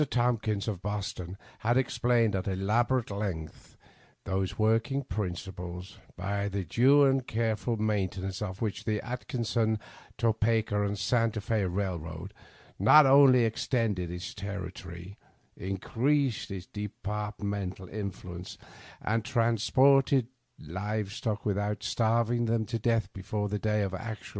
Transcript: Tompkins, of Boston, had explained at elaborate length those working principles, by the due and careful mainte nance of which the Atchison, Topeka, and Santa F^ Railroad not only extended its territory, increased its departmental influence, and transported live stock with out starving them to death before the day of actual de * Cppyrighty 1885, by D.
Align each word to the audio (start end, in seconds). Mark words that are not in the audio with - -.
Tompkins, 0.09 0.67
of 0.67 0.81
Boston, 0.81 1.37
had 1.59 1.77
explained 1.77 2.35
at 2.35 2.47
elaborate 2.47 3.11
length 3.11 3.77
those 4.23 4.57
working 4.57 5.03
principles, 5.03 5.99
by 6.17 6.49
the 6.49 6.63
due 6.65 7.03
and 7.03 7.27
careful 7.27 7.77
mainte 7.77 8.17
nance 8.17 8.41
of 8.41 8.63
which 8.63 8.85
the 8.85 8.99
Atchison, 9.05 9.77
Topeka, 10.17 10.81
and 10.83 10.97
Santa 10.97 11.39
F^ 11.39 11.71
Railroad 11.75 12.33
not 12.79 13.05
only 13.05 13.45
extended 13.45 14.09
its 14.09 14.33
territory, 14.33 15.19
increased 15.55 16.49
its 16.49 16.65
departmental 16.65 17.87
influence, 17.87 18.57
and 19.03 19.23
transported 19.23 20.25
live 20.57 21.13
stock 21.13 21.45
with 21.45 21.59
out 21.59 21.83
starving 21.83 22.45
them 22.45 22.65
to 22.65 22.79
death 22.79 23.13
before 23.13 23.49
the 23.49 23.59
day 23.59 23.83
of 23.83 23.93
actual 23.93 23.99
de 23.99 23.99
* 23.99 23.99
Cppyrighty 23.99 23.99
1885, 24.01 24.17
by 24.17 24.19
D. 24.23 24.29